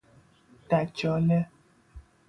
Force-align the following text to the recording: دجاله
دجاله 0.69 1.45